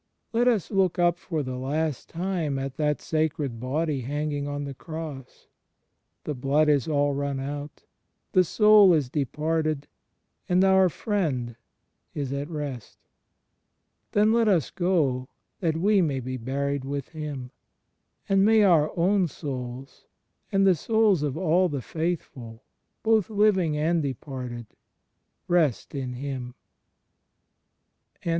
[0.33, 4.73] Let us look up for the last time at that Sacred Body hanging on the
[4.73, 5.45] Cross.
[6.23, 7.83] The Blood is all run out,
[8.31, 9.87] the Soul is departed,
[10.49, 11.55] and oiu: Friend
[12.15, 12.97] is at rest.
[14.13, 15.29] Then let us go,
[15.59, 17.51] that we may be buried with Him.
[18.27, 20.05] And may our own souls,
[20.51, 22.63] and the souls of all the faithful,
[23.03, 24.65] both living and departed,
[25.47, 26.55] rest in Him!
[27.47, 28.29] * Heb.